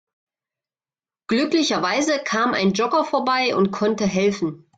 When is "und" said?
3.55-3.69